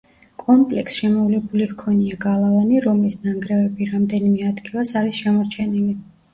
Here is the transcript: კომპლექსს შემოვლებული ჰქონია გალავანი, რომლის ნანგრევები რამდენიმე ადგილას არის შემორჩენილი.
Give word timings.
კომპლექსს 0.43 1.01
შემოვლებული 1.03 1.67
ჰქონია 1.73 2.17
გალავანი, 2.25 2.81
რომლის 2.87 3.19
ნანგრევები 3.29 3.93
რამდენიმე 3.93 4.51
ადგილას 4.55 4.99
არის 5.05 5.23
შემორჩენილი. 5.25 5.99